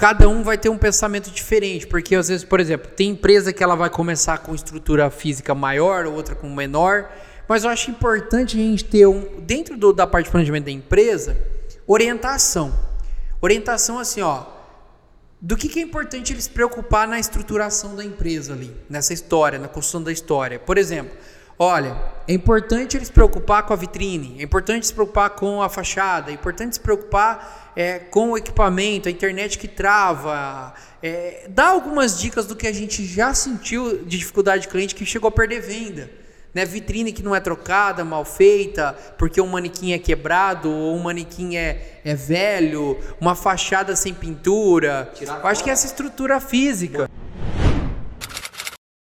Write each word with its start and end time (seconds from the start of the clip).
cada 0.00 0.26
um 0.30 0.42
vai 0.42 0.56
ter 0.56 0.70
um 0.70 0.78
pensamento 0.78 1.30
diferente, 1.30 1.86
porque 1.86 2.14
às 2.16 2.28
vezes, 2.28 2.42
por 2.42 2.58
exemplo, 2.58 2.90
tem 2.90 3.10
empresa 3.10 3.52
que 3.52 3.62
ela 3.62 3.74
vai 3.74 3.90
começar 3.90 4.38
com 4.38 4.54
estrutura 4.54 5.10
física 5.10 5.54
maior, 5.54 6.06
outra 6.06 6.34
com 6.34 6.48
menor, 6.48 7.12
mas 7.46 7.64
eu 7.64 7.70
acho 7.70 7.90
importante 7.90 8.56
a 8.56 8.60
gente 8.60 8.82
ter 8.82 9.06
um 9.06 9.42
dentro 9.42 9.76
do, 9.76 9.92
da 9.92 10.06
parte 10.06 10.24
de 10.24 10.30
planejamento 10.30 10.64
da 10.64 10.70
empresa, 10.70 11.36
orientação. 11.86 12.74
Orientação 13.42 13.98
assim, 13.98 14.22
ó, 14.22 14.46
do 15.38 15.54
que, 15.54 15.68
que 15.68 15.80
é 15.80 15.82
importante 15.82 16.32
eles 16.32 16.44
se 16.44 16.50
preocupar 16.50 17.06
na 17.06 17.20
estruturação 17.20 17.94
da 17.94 18.02
empresa 18.02 18.54
ali, 18.54 18.74
nessa 18.88 19.12
história, 19.12 19.58
na 19.58 19.68
construção 19.68 20.02
da 20.02 20.10
história. 20.10 20.58
Por 20.58 20.78
exemplo, 20.78 21.14
olha, 21.60 21.96
é 22.26 22.32
importante 22.32 22.96
eles 22.96 23.08
se 23.08 23.12
preocupar 23.12 23.64
com 23.64 23.72
a 23.72 23.76
vitrine, 23.76 24.36
é 24.40 24.42
importante 24.42 24.86
se 24.86 24.94
preocupar 24.94 25.30
com 25.30 25.62
a 25.62 25.68
fachada, 25.68 26.30
é 26.30 26.34
importante 26.34 26.74
se 26.74 26.80
preocupar 26.80 27.72
é, 27.76 27.98
com 27.98 28.30
o 28.30 28.38
equipamento, 28.38 29.08
a 29.08 29.12
internet 29.12 29.58
que 29.58 29.68
trava. 29.68 30.72
É, 31.02 31.46
dá 31.50 31.68
algumas 31.68 32.18
dicas 32.18 32.46
do 32.46 32.56
que 32.56 32.66
a 32.66 32.72
gente 32.72 33.04
já 33.04 33.34
sentiu 33.34 34.04
de 34.04 34.18
dificuldade 34.18 34.62
de 34.62 34.68
cliente 34.68 34.94
que 34.94 35.04
chegou 35.04 35.28
a 35.28 35.30
perder 35.30 35.60
venda 35.60 36.20
né? 36.54 36.64
Vitrine 36.64 37.12
que 37.12 37.22
não 37.22 37.34
é 37.34 37.40
trocada, 37.40 38.04
mal 38.04 38.24
feita, 38.24 38.96
porque 39.18 39.40
um 39.40 39.46
manequim 39.46 39.92
é 39.92 39.98
quebrado, 39.98 40.70
ou 40.70 40.96
um 40.96 41.02
manequim 41.02 41.56
é, 41.56 42.00
é 42.04 42.14
velho, 42.14 42.98
uma 43.20 43.34
fachada 43.34 43.94
sem 43.94 44.12
pintura. 44.12 45.12
Eu 45.20 45.46
acho 45.46 45.62
que 45.62 45.70
é 45.70 45.72
essa 45.72 45.86
estrutura 45.86 46.40
física. 46.40 47.08